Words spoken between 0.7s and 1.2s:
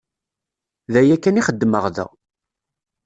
D aya